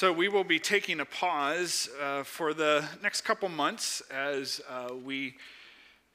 [0.00, 4.94] So, we will be taking a pause uh, for the next couple months as uh,
[4.94, 5.34] we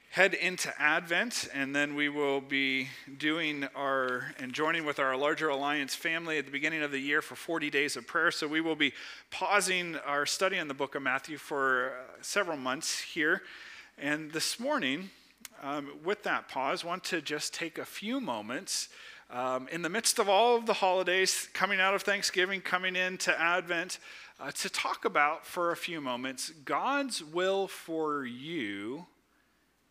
[0.09, 5.50] head into Advent, and then we will be doing our and joining with our larger
[5.50, 8.32] alliance family at the beginning of the year for 40 days of prayer.
[8.32, 8.93] So, we will be
[9.32, 13.41] pausing our study in the book of Matthew for uh, several months here.
[13.97, 15.09] And this morning,
[15.61, 18.88] um, with that pause, want to just take a few moments
[19.34, 23.38] um, in the midst of all of the holidays, coming out of Thanksgiving, coming into
[23.39, 23.97] Advent,
[24.39, 29.07] uh, to talk about for a few moments God's will for you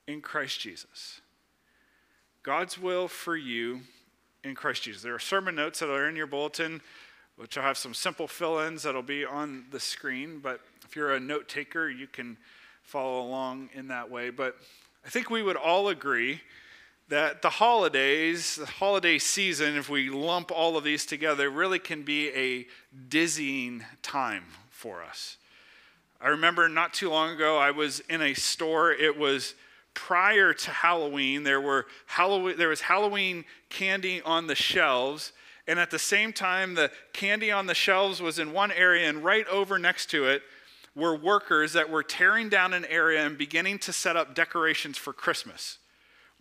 [0.06, 1.20] in Christ Jesus.
[2.44, 3.80] God's will for you
[4.44, 5.02] in Christ Jesus.
[5.02, 6.80] There are sermon notes that are in your bulletin,
[7.36, 10.38] which will have some simple fill ins that'll be on the screen.
[10.38, 12.36] But if you're a note taker, you can
[12.84, 14.30] follow along in that way.
[14.30, 14.56] But
[15.04, 16.40] I think we would all agree
[17.12, 22.02] that the holidays, the holiday season, if we lump all of these together, really can
[22.02, 22.66] be a
[23.10, 25.36] dizzying time for us.
[26.22, 28.92] I remember not too long ago, I was in a store.
[28.92, 29.54] It was
[29.92, 31.42] prior to Halloween.
[31.42, 35.32] There, were Halloween, there was Halloween candy on the shelves.
[35.68, 39.22] And at the same time, the candy on the shelves was in one area, and
[39.22, 40.40] right over next to it
[40.96, 45.12] were workers that were tearing down an area and beginning to set up decorations for
[45.12, 45.76] Christmas.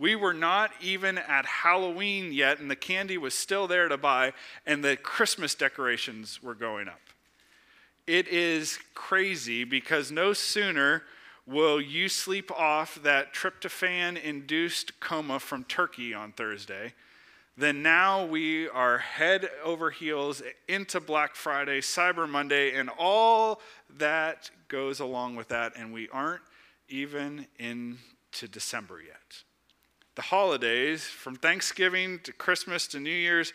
[0.02, 4.34] We were not even at Halloween yet, and the candy was still there to buy,
[4.66, 7.02] and the Christmas decorations were going up.
[8.08, 11.04] It is crazy because no sooner
[11.46, 16.96] will you sleep off that tryptophan induced coma from Turkey on Thursday
[17.56, 23.62] than now we are head over heels into Black Friday, Cyber Monday, and all
[24.00, 26.42] that goes along with that, and we aren't
[26.90, 29.44] even into December yet
[30.22, 33.54] the holidays, from Thanksgiving to Christmas to New Year's,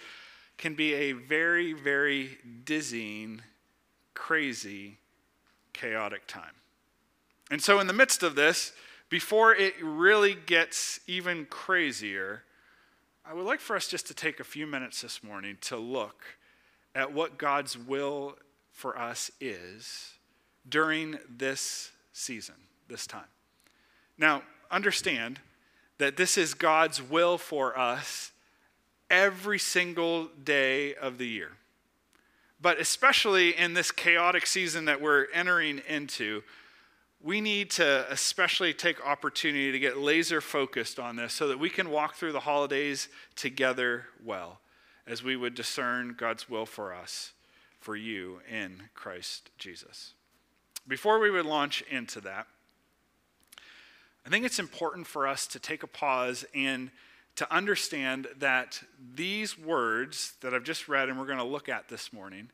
[0.58, 3.42] can be a very, very dizzying,
[4.14, 4.98] crazy,
[5.72, 6.56] chaotic time.
[7.52, 8.72] And so, in the midst of this,
[9.08, 12.42] before it really gets even crazier,
[13.24, 16.24] I would like for us just to take a few minutes this morning to look
[16.96, 18.34] at what God's will
[18.72, 20.14] for us is
[20.68, 22.56] during this season,
[22.88, 23.30] this time.
[24.18, 25.38] Now, understand
[25.98, 28.32] that this is God's will for us
[29.10, 31.52] every single day of the year.
[32.60, 36.42] But especially in this chaotic season that we're entering into,
[37.22, 41.70] we need to especially take opportunity to get laser focused on this so that we
[41.70, 44.60] can walk through the holidays together well
[45.06, 47.32] as we would discern God's will for us,
[47.78, 50.14] for you in Christ Jesus.
[50.88, 52.46] Before we would launch into that,
[54.26, 56.90] I think it's important for us to take a pause and
[57.36, 58.82] to understand that
[59.14, 62.50] these words that I've just read and we're going to look at this morning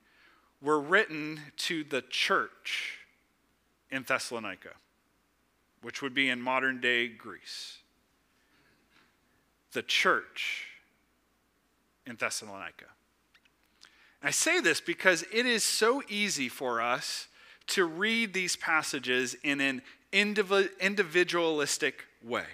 [0.61, 2.99] were written to the church
[3.91, 4.73] in Thessalonica,
[5.81, 7.79] which would be in modern day Greece.
[9.73, 10.67] The church
[12.07, 12.87] in Thessalonica.
[14.23, 17.29] I say this because it is so easy for us
[17.69, 19.81] to read these passages in an
[20.13, 22.47] individualistic way.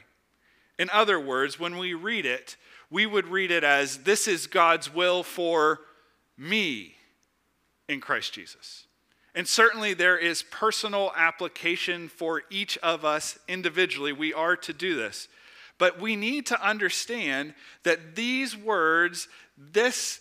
[0.79, 2.57] In other words, when we read it,
[2.91, 5.81] we would read it as this is God's will for
[6.37, 6.95] me
[7.89, 8.87] in Christ Jesus.
[9.35, 14.13] And certainly there is personal application for each of us individually.
[14.13, 15.29] We are to do this.
[15.79, 17.55] But we need to understand
[17.85, 20.21] that these words, this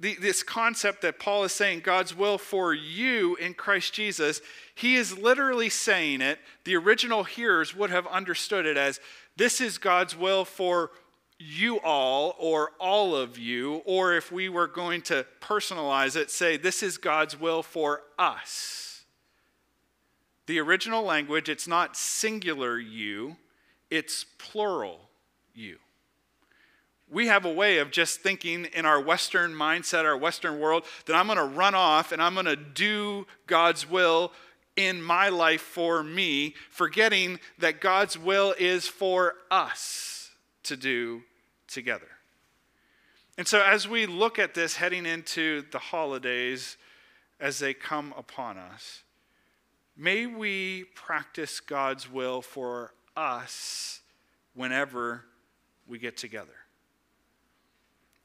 [0.00, 4.40] the, this concept that Paul is saying, God's will for you in Christ Jesus,
[4.74, 6.38] he is literally saying it.
[6.64, 9.00] The original hearers would have understood it as
[9.36, 10.90] this is God's will for
[11.38, 16.56] you all or all of you, or if we were going to personalize it, say
[16.56, 19.04] this is God's will for us.
[20.46, 23.36] The original language, it's not singular you,
[23.90, 25.08] it's plural
[25.54, 25.78] you
[27.10, 31.16] we have a way of just thinking in our Western mindset, our Western world, that
[31.16, 34.32] I'm going to run off and I'm going to do God's will
[34.76, 40.30] in my life for me, forgetting that God's will is for us
[40.62, 41.22] to do
[41.66, 42.08] together.
[43.36, 46.76] And so, as we look at this heading into the holidays
[47.40, 49.02] as they come upon us,
[49.96, 54.00] may we practice God's will for us
[54.54, 55.24] whenever
[55.86, 56.67] we get together.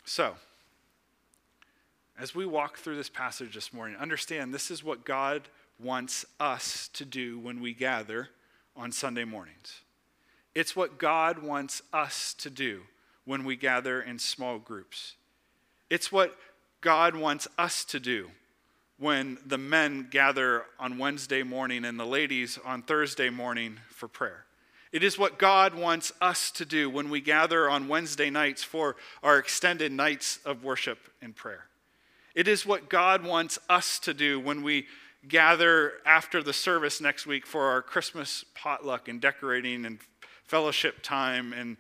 [0.05, 0.35] So,
[2.19, 5.47] as we walk through this passage this morning, understand this is what God
[5.79, 8.29] wants us to do when we gather
[8.75, 9.81] on Sunday mornings.
[10.53, 12.81] It's what God wants us to do
[13.25, 15.15] when we gather in small groups.
[15.89, 16.37] It's what
[16.81, 18.29] God wants us to do
[18.97, 24.45] when the men gather on Wednesday morning and the ladies on Thursday morning for prayer.
[24.93, 28.95] It is what God wants us to do when we gather on Wednesday nights for
[29.23, 31.65] our extended nights of worship and prayer.
[32.35, 34.85] It is what God wants us to do when we
[35.27, 39.97] gather after the service next week for our Christmas potluck and decorating and
[40.45, 41.75] fellowship time and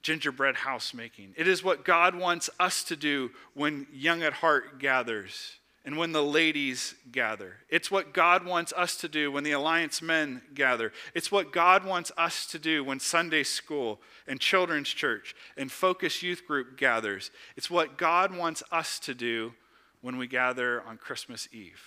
[0.00, 1.34] gingerbread house making.
[1.36, 6.10] It is what God wants us to do when Young at Heart gathers and when
[6.10, 7.58] the ladies gather.
[7.70, 10.92] It's what God wants us to do when the Alliance men gather.
[11.14, 16.24] It's what God wants us to do when Sunday school and children's church and focus
[16.24, 17.30] youth group gathers.
[17.56, 19.54] It's what God wants us to do
[20.00, 21.82] when we gather on Christmas Eve.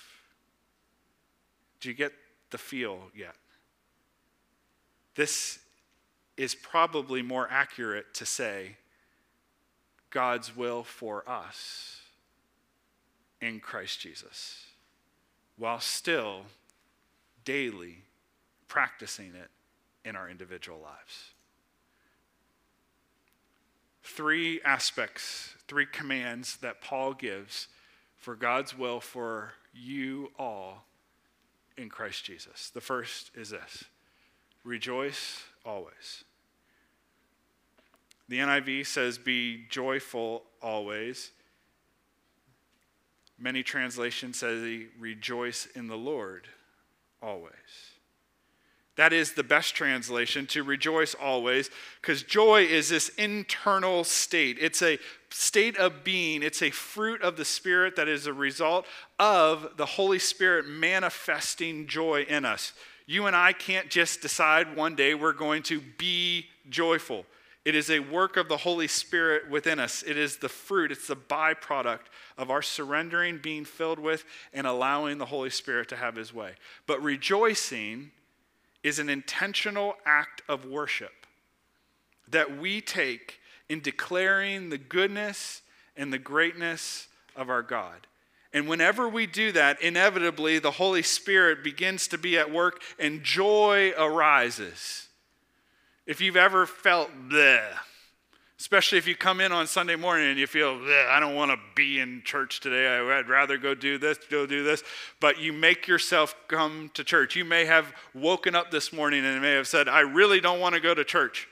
[1.81, 2.13] Do you get
[2.51, 3.35] the feel yet?
[5.15, 5.59] This
[6.37, 8.77] is probably more accurate to say
[10.09, 11.99] God's will for us
[13.41, 14.65] in Christ Jesus
[15.57, 16.43] while still
[17.43, 17.97] daily
[18.67, 19.49] practicing it
[20.05, 21.31] in our individual lives.
[24.03, 27.67] Three aspects, three commands that Paul gives
[28.17, 30.85] for God's will for you all
[31.77, 32.71] in Christ Jesus.
[32.73, 33.83] The first is this
[34.63, 36.23] rejoice always.
[38.29, 41.31] The NIV says, Be joyful always.
[43.39, 46.47] Many translations say, rejoice in the Lord
[47.21, 47.53] always.
[48.97, 51.69] That is the best translation, to rejoice always,
[52.01, 54.57] because joy is this internal state.
[54.59, 54.99] It's a
[55.29, 58.85] state of being, it's a fruit of the Spirit that is a result
[59.17, 62.73] of the Holy Spirit manifesting joy in us.
[63.05, 67.25] You and I can't just decide one day we're going to be joyful.
[67.65, 70.03] It is a work of the Holy Spirit within us.
[70.07, 72.07] It is the fruit, it's the byproduct
[72.37, 74.23] of our surrendering, being filled with,
[74.53, 76.53] and allowing the Holy Spirit to have his way.
[76.87, 78.11] But rejoicing
[78.81, 81.25] is an intentional act of worship
[82.29, 85.61] that we take in declaring the goodness
[85.97, 88.07] and the greatness of our God.
[88.53, 93.21] And whenever we do that, inevitably the Holy Spirit begins to be at work and
[93.21, 95.08] joy arises.
[96.09, 97.61] If you've ever felt bleh,
[98.59, 101.57] especially if you come in on Sunday morning and you feel, I don't want to
[101.75, 102.87] be in church today.
[102.97, 104.81] I'd rather go do this, go do this.
[105.19, 107.35] But you make yourself come to church.
[107.35, 110.73] You may have woken up this morning and may have said, I really don't want
[110.73, 111.47] to go to church.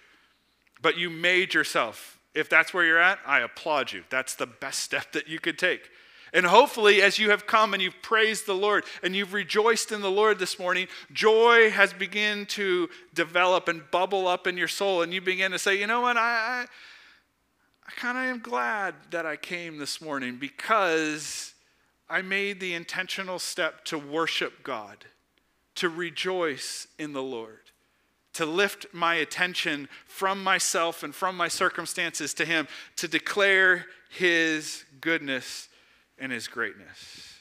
[0.82, 2.18] But you made yourself.
[2.34, 4.06] If that's where you're at, I applaud you.
[4.10, 5.88] That's the best step that you could take.
[6.38, 10.02] And hopefully, as you have come and you've praised the Lord and you've rejoiced in
[10.02, 15.02] the Lord this morning, joy has begun to develop and bubble up in your soul.
[15.02, 16.66] And you begin to say, you know what, I, I,
[17.88, 21.56] I kind of am glad that I came this morning because
[22.08, 25.06] I made the intentional step to worship God,
[25.74, 27.62] to rejoice in the Lord
[28.34, 34.86] to lift my attention from myself and from my circumstances to Him, to declare His
[35.02, 35.70] goodness
[36.20, 37.40] and his greatness.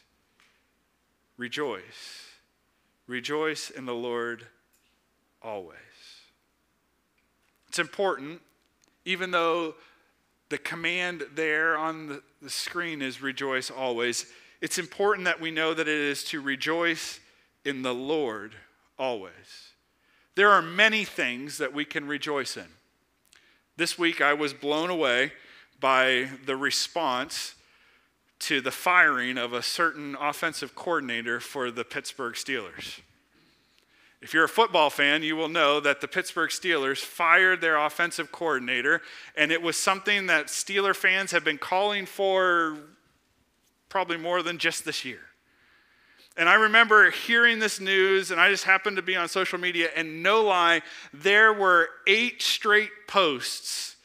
[1.36, 2.30] Rejoice.
[3.06, 4.46] Rejoice in the Lord
[5.42, 5.78] always.
[7.68, 8.40] It's important,
[9.04, 9.74] even though
[10.48, 14.26] the command there on the screen is rejoice always,
[14.60, 17.20] it's important that we know that it is to rejoice
[17.64, 18.54] in the Lord
[18.98, 19.72] always.
[20.36, 22.68] There are many things that we can rejoice in.
[23.76, 25.32] This week I was blown away
[25.80, 27.55] by the response
[28.38, 33.00] to the firing of a certain offensive coordinator for the Pittsburgh Steelers.
[34.22, 38.32] If you're a football fan, you will know that the Pittsburgh Steelers fired their offensive
[38.32, 39.02] coordinator,
[39.36, 42.78] and it was something that Steeler fans have been calling for
[43.88, 45.20] probably more than just this year.
[46.36, 49.88] And I remember hearing this news, and I just happened to be on social media,
[49.94, 53.95] and no lie, there were eight straight posts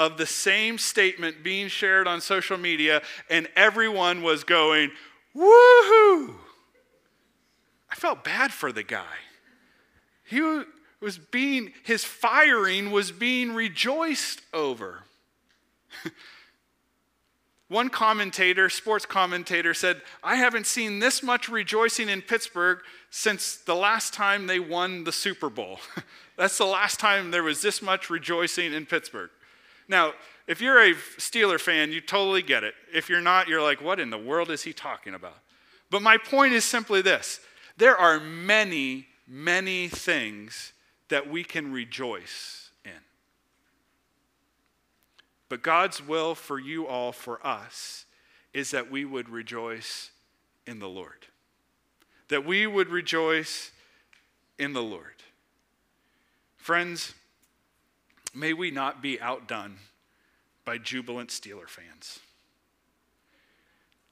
[0.00, 4.90] of the same statement being shared on social media, and everyone was going,
[5.36, 6.36] woohoo!
[7.90, 9.18] I felt bad for the guy.
[10.24, 10.40] He
[11.02, 15.00] was being, his firing was being rejoiced over.
[17.68, 22.78] One commentator, sports commentator, said, I haven't seen this much rejoicing in Pittsburgh
[23.10, 25.78] since the last time they won the Super Bowl.
[26.38, 29.28] That's the last time there was this much rejoicing in Pittsburgh.
[29.90, 30.12] Now,
[30.46, 32.74] if you're a Steeler fan, you totally get it.
[32.94, 35.36] If you're not, you're like, what in the world is he talking about?
[35.90, 37.40] But my point is simply this
[37.76, 40.72] there are many, many things
[41.08, 42.92] that we can rejoice in.
[45.48, 48.06] But God's will for you all, for us,
[48.54, 50.12] is that we would rejoice
[50.68, 51.26] in the Lord.
[52.28, 53.72] That we would rejoice
[54.56, 55.24] in the Lord.
[56.56, 57.14] Friends,
[58.34, 59.78] may we not be outdone
[60.64, 62.20] by jubilant Steeler fans.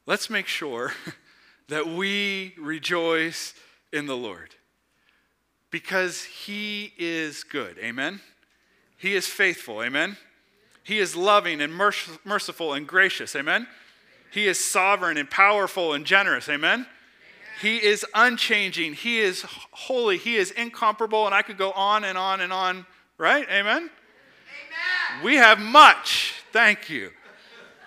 [0.07, 0.93] Let's make sure
[1.69, 3.55] that we rejoice
[3.93, 4.55] in the Lord
[5.71, 7.79] because he is good.
[7.79, 8.21] Amen?
[8.97, 9.83] He is faithful.
[9.83, 10.17] Amen?
[10.83, 11.75] He is loving and
[12.25, 13.37] merciful and gracious.
[13.37, 13.67] Amen?
[14.31, 16.49] He is sovereign and powerful and generous.
[16.49, 16.87] Amen?
[17.61, 18.95] He is unchanging.
[18.95, 20.17] He is holy.
[20.17, 21.27] He is incomparable.
[21.27, 22.87] And I could go on and on and on,
[23.19, 23.47] right?
[23.51, 23.91] Amen?
[25.23, 26.35] We have much.
[26.53, 27.11] Thank you.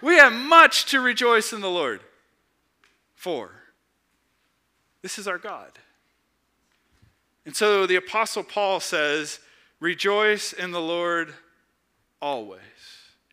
[0.01, 2.01] We have much to rejoice in the Lord
[3.15, 3.51] for.
[5.01, 5.71] This is our God.
[7.45, 9.39] And so the Apostle Paul says,
[9.79, 11.33] Rejoice in the Lord
[12.21, 12.61] always.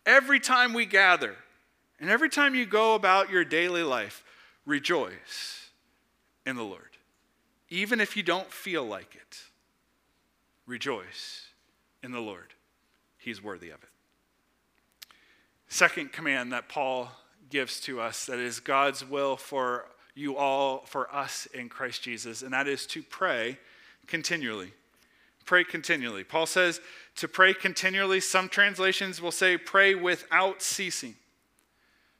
[0.05, 1.35] Every time we gather,
[1.99, 4.23] and every time you go about your daily life,
[4.65, 5.69] rejoice
[6.45, 6.97] in the Lord.
[7.69, 9.43] Even if you don't feel like it,
[10.65, 11.49] rejoice
[12.01, 12.53] in the Lord.
[13.29, 13.89] He's worthy of it.
[15.67, 17.11] Second command that Paul
[17.51, 22.41] gives to us that is God's will for you all, for us in Christ Jesus,
[22.41, 23.59] and that is to pray
[24.07, 24.73] continually.
[25.45, 26.23] Pray continually.
[26.23, 26.81] Paul says
[27.17, 28.19] to pray continually.
[28.19, 31.13] Some translations will say pray without ceasing.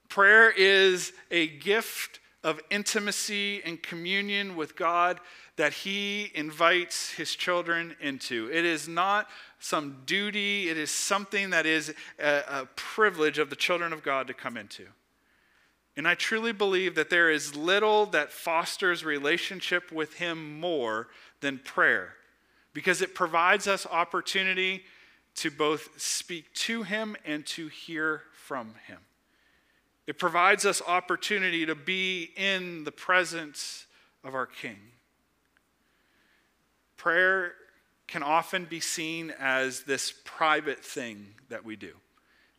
[0.10, 5.20] Prayer is a gift of intimacy and communion with God
[5.58, 8.50] that He invites His children into.
[8.52, 9.28] It is not
[9.60, 14.28] some duty, it is something that is a, a, privilege of the children of God
[14.28, 14.86] to come into.
[15.98, 21.08] And I truly believe that there is little that fosters relationship with Him more
[21.42, 22.14] than prayer
[22.74, 24.84] because it provides us opportunity
[25.36, 29.00] to both speak to Him and to hear from Him.
[30.10, 33.86] It provides us opportunity to be in the presence
[34.24, 34.80] of our King.
[36.98, 37.54] Prayer
[38.08, 41.92] can often be seen as this private thing that we do.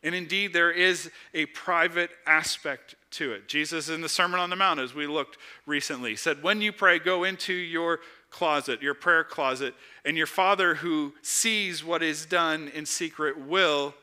[0.01, 3.49] And indeed, there is a private aspect to it.
[3.49, 6.99] Jesus, in the Sermon on the Mount, as we looked recently, said, When you pray,
[6.99, 9.73] go into your closet, your prayer closet,
[10.05, 13.93] and your Father who sees what is done in secret will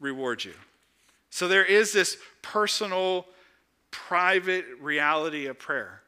[0.00, 0.54] reward you.
[1.32, 3.24] So there is this personal,
[3.90, 6.02] private reality of prayer.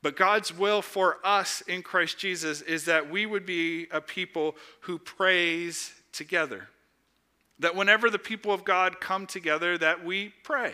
[0.00, 4.56] But God's will for us in Christ Jesus is that we would be a people
[4.80, 6.68] who prays together.
[7.58, 10.72] That whenever the people of God come together, that we pray.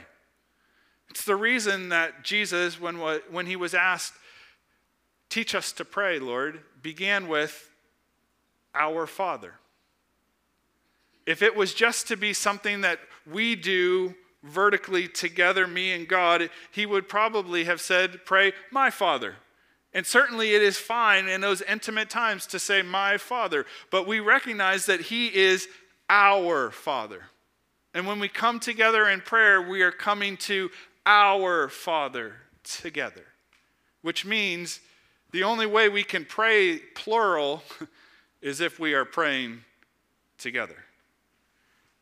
[1.08, 2.98] It's the reason that Jesus, when,
[3.32, 4.14] when he was asked,
[5.28, 7.72] Teach us to pray, Lord, began with
[8.74, 9.54] Our Father.
[11.30, 16.50] If it was just to be something that we do vertically together, me and God,
[16.72, 19.36] he would probably have said, Pray, my Father.
[19.94, 23.64] And certainly it is fine in those intimate times to say, My Father.
[23.92, 25.68] But we recognize that He is
[26.08, 27.26] our Father.
[27.94, 30.68] And when we come together in prayer, we are coming to
[31.06, 32.34] our Father
[32.64, 33.26] together,
[34.02, 34.80] which means
[35.30, 37.62] the only way we can pray plural
[38.42, 39.60] is if we are praying
[40.36, 40.86] together.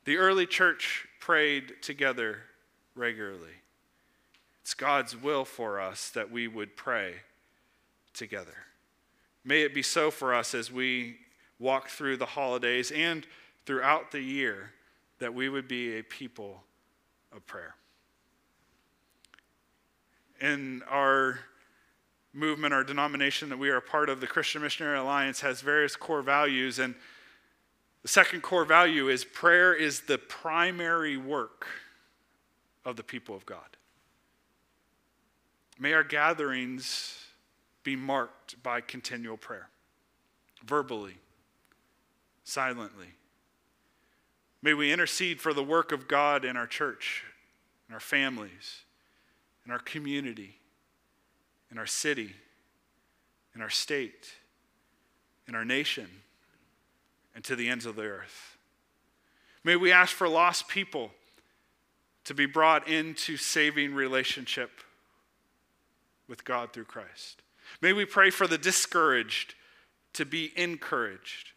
[0.09, 2.39] The early church prayed together
[2.95, 3.53] regularly.
[4.63, 7.17] It's God's will for us that we would pray
[8.15, 8.55] together.
[9.45, 11.19] May it be so for us as we
[11.59, 13.27] walk through the holidays and
[13.67, 14.71] throughout the year
[15.19, 16.63] that we would be a people
[17.31, 17.75] of prayer.
[20.41, 21.41] In our
[22.33, 25.97] movement our denomination that we are a part of, the Christian Missionary Alliance, has various
[25.97, 26.79] core values.
[26.79, 26.95] And
[28.03, 31.67] the second core value is prayer is the primary work
[32.85, 33.77] of the people of God.
[35.79, 37.27] May our gatherings
[37.83, 39.69] be marked by continual prayer,
[40.65, 41.19] verbally,
[42.45, 43.15] silently.
[44.61, 47.25] May we intercede for the work of God in our church,
[47.89, 48.83] in our families,
[49.65, 50.59] in our community
[51.71, 52.35] in our city,
[53.55, 54.29] in our state,
[55.47, 56.09] in our nation,
[57.39, 58.57] and to the ends of the earth.
[59.63, 61.13] May we ask for lost people
[62.25, 64.73] to be brought into saving relationship
[66.27, 67.43] with God through Christ.
[67.81, 69.55] May we pray for the discouraged
[70.15, 71.53] to be encouraged.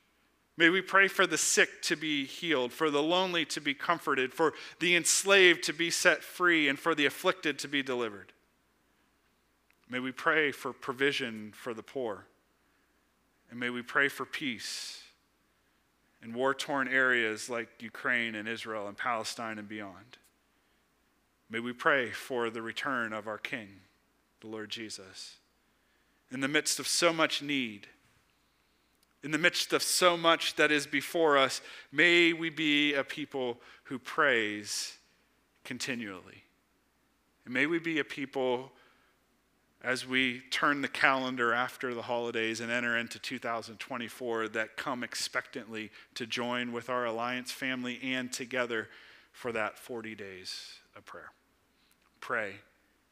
[0.55, 4.35] May we pray for the sick to be healed, for the lonely to be comforted,
[4.35, 8.33] for the enslaved to be set free, and for the afflicted to be delivered.
[9.89, 12.27] May we pray for provision for the poor.
[13.49, 15.00] And may we pray for peace
[16.23, 20.17] in war torn areas like Ukraine and Israel and Palestine and beyond.
[21.49, 23.69] May we pray for the return of our King
[24.41, 25.37] the Lord Jesus.
[26.31, 27.87] In the midst of so much need,
[29.23, 31.61] in the midst of so much that is before us,
[31.91, 34.97] may we be a people who prays
[35.63, 36.43] continually.
[37.45, 38.71] And may we be a people
[39.83, 45.89] as we turn the calendar after the holidays and enter into 2024 that come expectantly
[46.13, 48.89] to join with our Alliance family and together
[49.31, 51.31] for that 40 days of prayer.
[52.19, 52.55] Pray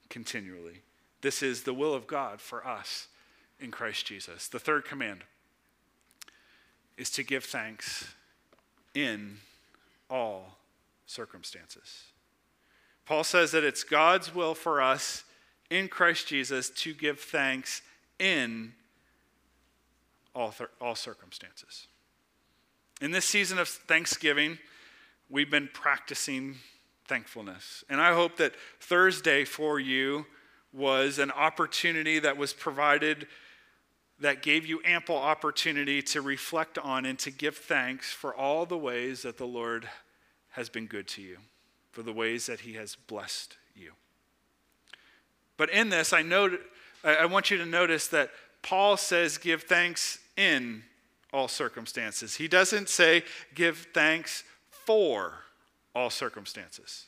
[0.10, 0.82] continually.
[1.22, 3.08] This is the will of God for us
[3.60, 4.48] in Christ Jesus.
[4.48, 5.24] The third command
[6.98, 8.14] is to give thanks
[8.94, 9.38] in
[10.10, 10.58] all
[11.08, 12.04] circumstances.
[13.06, 15.24] Paul says that it's God's will for us
[15.70, 17.82] in Christ Jesus to give thanks
[18.18, 18.74] in
[20.36, 21.88] all, th- all circumstances.
[23.02, 24.58] In this season of Thanksgiving,
[25.30, 26.56] we've been practicing
[27.08, 27.84] thankfulness.
[27.90, 30.26] And I hope that Thursday for you
[30.74, 33.28] was an opportunity that was provided
[34.20, 38.78] that gave you ample opportunity to reflect on and to give thanks for all the
[38.78, 39.88] ways that the Lord
[40.50, 41.38] has been good to you,
[41.92, 43.94] for the ways that He has blessed you.
[45.60, 46.22] But in this, I,
[47.04, 50.84] I want you to notice that Paul says, give thanks in
[51.34, 52.36] all circumstances.
[52.36, 53.24] He doesn't say,
[53.54, 55.34] give thanks for
[55.94, 57.08] all circumstances.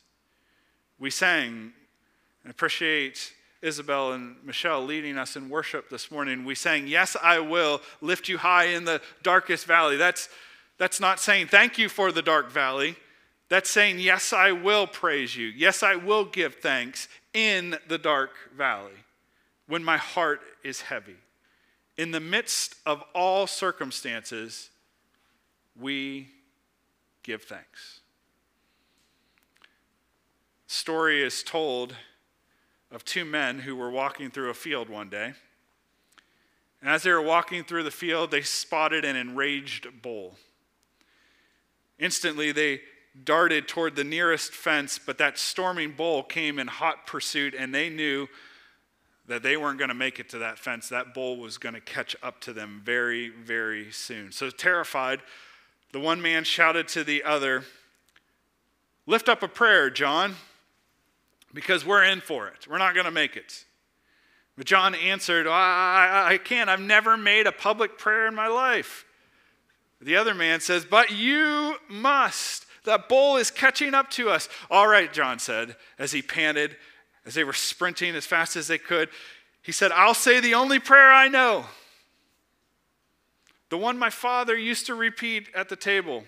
[0.98, 1.72] We sang
[2.44, 3.32] and appreciate
[3.62, 6.44] Isabel and Michelle leading us in worship this morning.
[6.44, 9.96] We sang, Yes, I will lift you high in the darkest valley.
[9.96, 10.28] That's,
[10.76, 12.96] that's not saying thank you for the dark valley.
[13.48, 15.46] That's saying, Yes, I will praise you.
[15.46, 18.92] Yes, I will give thanks in the dark valley
[19.66, 21.16] when my heart is heavy.
[21.96, 24.70] In the midst of all circumstances,
[25.78, 26.28] we
[27.22, 28.00] give thanks.
[30.66, 31.94] Story is told
[32.90, 35.34] of two men who were walking through a field one day.
[36.80, 40.36] And as they were walking through the field, they spotted an enraged bull.
[41.98, 42.80] Instantly, they
[43.24, 47.88] darted toward the nearest fence, but that storming bull came in hot pursuit, and they
[47.88, 48.28] knew
[49.26, 50.88] that they weren't going to make it to that fence.
[50.88, 54.32] That bull was going to catch up to them very, very soon.
[54.32, 55.20] So, terrified,
[55.92, 57.64] the one man shouted to the other,
[59.06, 60.36] Lift up a prayer, John
[61.54, 62.66] because we're in for it.
[62.68, 63.64] We're not going to make it.
[64.56, 66.68] But John answered, I, I, I can't.
[66.68, 69.04] I've never made a public prayer in my life.
[70.00, 72.66] The other man says, But you must.
[72.84, 74.48] That bull is catching up to us.
[74.70, 76.76] All right, John said, as he panted,
[77.24, 79.08] as they were sprinting as fast as they could.
[79.62, 81.66] He said, I'll say the only prayer I know.
[83.68, 86.24] The one my father used to repeat at the table.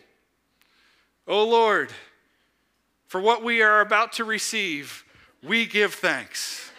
[1.26, 1.90] Oh Lord,
[3.06, 5.04] for what we are about to receive,
[5.42, 6.70] we give thanks.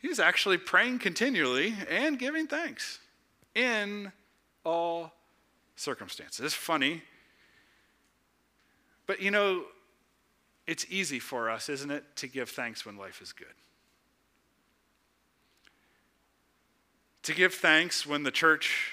[0.00, 3.00] He's actually praying continually and giving thanks
[3.58, 4.12] in
[4.64, 5.12] all
[5.74, 6.44] circumstances.
[6.44, 7.02] It's funny.
[9.06, 9.64] But you know,
[10.66, 13.48] it's easy for us, isn't it, to give thanks when life is good?
[17.24, 18.92] To give thanks when the church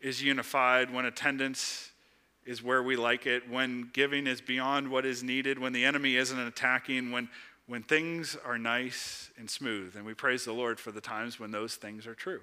[0.00, 1.90] is unified, when attendance
[2.44, 6.16] is where we like it, when giving is beyond what is needed, when the enemy
[6.16, 7.28] isn't attacking, when,
[7.66, 9.94] when things are nice and smooth.
[9.96, 12.40] And we praise the Lord for the times when those things are true.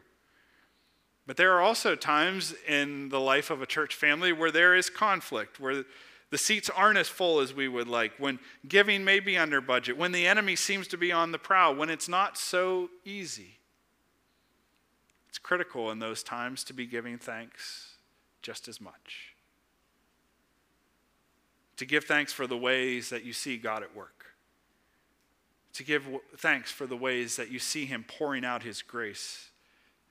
[1.30, 4.90] But there are also times in the life of a church family where there is
[4.90, 5.86] conflict, where
[6.32, 9.96] the seats aren't as full as we would like, when giving may be under budget,
[9.96, 13.60] when the enemy seems to be on the prowl, when it's not so easy.
[15.28, 17.98] It's critical in those times to be giving thanks
[18.42, 19.36] just as much.
[21.78, 24.34] To give thanks for the ways that you see God at work,
[25.74, 29.52] to give thanks for the ways that you see Him pouring out His grace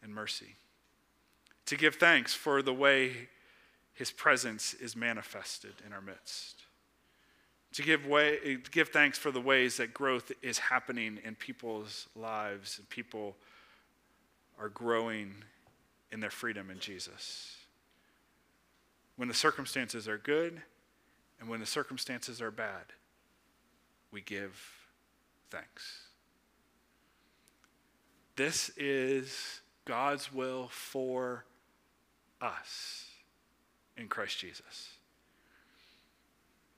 [0.00, 0.54] and mercy,
[1.68, 3.28] to give thanks for the way
[3.92, 6.62] His presence is manifested in our midst.
[7.74, 12.78] To give, way, give thanks for the ways that growth is happening in people's lives
[12.78, 13.36] and people
[14.58, 15.34] are growing
[16.10, 17.54] in their freedom in Jesus.
[19.16, 20.62] When the circumstances are good,
[21.38, 22.86] and when the circumstances are bad,
[24.10, 24.58] we give
[25.50, 26.04] thanks.
[28.36, 31.44] This is God's will for
[32.40, 33.06] us
[33.96, 34.90] in Christ Jesus.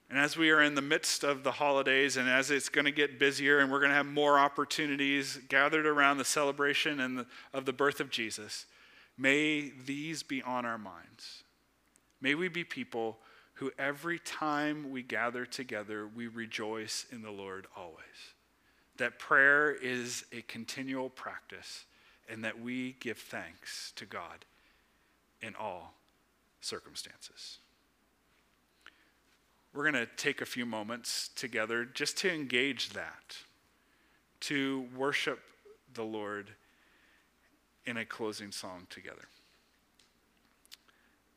[0.09, 2.91] And as we are in the midst of the holidays and as it's going to
[2.91, 7.27] get busier and we're going to have more opportunities gathered around the celebration and the,
[7.55, 8.67] of the birth of Jesus,
[9.17, 11.45] may these be on our minds.
[12.21, 13.19] May we be people
[13.55, 18.35] who every time we gather together, we rejoice in the Lord always.
[18.97, 21.85] That prayer is a continual practice
[22.29, 24.45] and that we give thanks to God
[25.43, 25.95] in all
[26.61, 27.59] circumstances.
[29.73, 33.37] We're going to take a few moments together just to engage that,
[34.41, 35.41] to worship
[35.95, 36.51] the Lord
[37.87, 39.29] in a closing song together.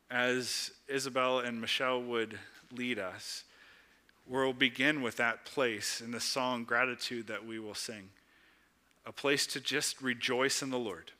[0.09, 2.37] As Isabel and Michelle would
[2.71, 3.43] lead us,
[4.27, 8.09] we'll begin with that place in the song Gratitude that we will sing,
[9.05, 11.11] a place to just rejoice in the Lord.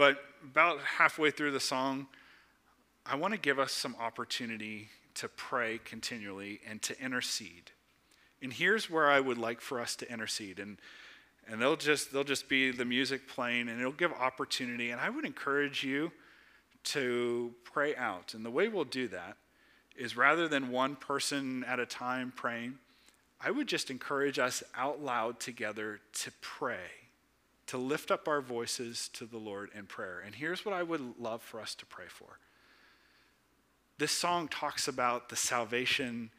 [0.00, 2.06] But about halfway through the song,
[3.04, 7.70] I want to give us some opportunity to pray continually and to intercede.
[8.40, 10.58] And here's where I would like for us to intercede.
[10.58, 10.78] And,
[11.46, 14.88] and they'll, just, they'll just be the music playing, and it'll give opportunity.
[14.90, 16.12] And I would encourage you
[16.84, 18.32] to pray out.
[18.32, 19.36] And the way we'll do that
[19.98, 22.78] is rather than one person at a time praying,
[23.38, 26.88] I would just encourage us out loud together to pray,
[27.70, 30.20] to lift up our voices to the Lord in prayer.
[30.26, 32.40] And here's what I would love for us to pray for.
[33.96, 36.32] This song talks about the salvation,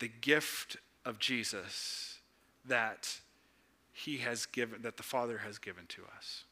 [0.00, 2.18] the gift of Jesus
[2.66, 3.20] that
[3.92, 6.42] he has given, that the Father has given to us.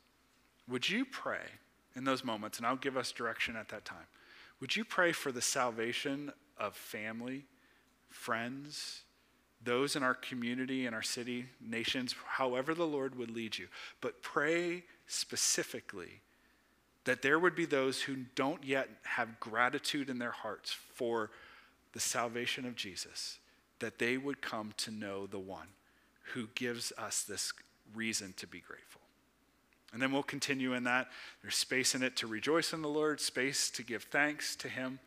[0.68, 1.42] Would you pray
[1.96, 4.06] in those moments, and I'll give us direction at that time?
[4.60, 7.46] Would you pray for the salvation of family,
[8.08, 9.02] friends,
[9.64, 13.68] those in our community, in our city, nations, however the Lord would lead you?
[14.00, 16.20] But pray specifically
[17.04, 21.30] that there would be those who don't yet have gratitude in their hearts for
[21.92, 23.38] the salvation of Jesus,
[23.80, 25.68] that they would come to know the one
[26.34, 27.52] who gives us this
[27.94, 29.00] reason to be grateful.
[29.92, 31.08] And then we'll continue in that.
[31.42, 35.00] There's space in it to rejoice in the Lord, space to give thanks to Him,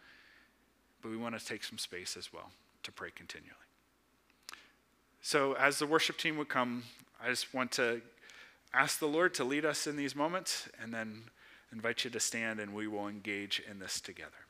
[1.02, 2.52] but we want to take some space as well
[2.84, 3.65] to pray continually.
[5.28, 6.84] So, as the worship team would come,
[7.20, 8.00] I just want to
[8.76, 11.24] ask the Lord to lead us in these moments and then
[11.74, 14.46] invite you to stand and we will engage in this together.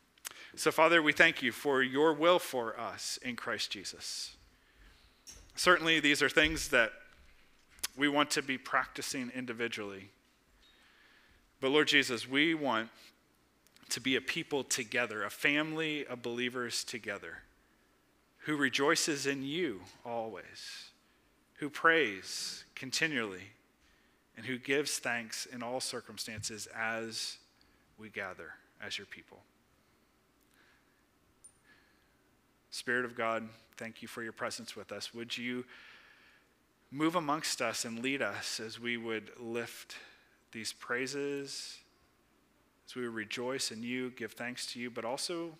[0.58, 4.36] So, Father, we thank you for your will for us in Christ Jesus.
[5.56, 6.92] Certainly, these are things that
[7.96, 10.10] we want to be practicing individually.
[11.62, 12.90] But, Lord Jesus, we want
[13.92, 17.44] to be a people together, a family of believers together,
[18.46, 20.92] who rejoices in you always,
[21.56, 23.50] who prays continually
[24.38, 27.38] and who gives thanks in all circumstances as
[27.98, 28.52] we gather
[28.86, 29.40] as your people.
[32.70, 35.12] Spirit of God, thank you for your presence with us.
[35.12, 35.66] Would you
[36.92, 39.96] move amongst us and lead us as we would lift
[40.52, 41.80] these praises,
[42.88, 45.58] as we would rejoice in you, give thanks to you, but also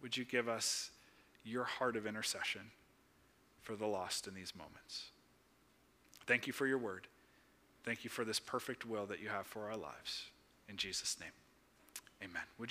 [0.00, 0.91] would you give us
[1.44, 2.70] your heart of intercession
[3.60, 5.10] for the lost in these moments?
[6.26, 7.08] Thank you for your word.
[7.84, 10.26] Thank you for this perfect will that you have for our lives.
[10.68, 11.32] In Jesus' name,
[12.22, 12.42] amen.
[12.58, 12.70] Would